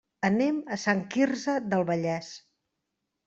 Anem 0.27 0.55
a 0.75 0.77
Sant 0.83 1.03
Quirze 1.15 1.55
del 1.73 1.85
Vallès. 1.91 2.31